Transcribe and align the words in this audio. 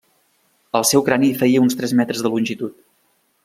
El 0.79 0.87
seu 0.93 1.03
crani 1.11 1.29
feia 1.43 1.61
uns 1.67 1.77
tres 1.83 1.95
metres 2.01 2.25
de 2.27 2.33
longitud. 2.35 2.85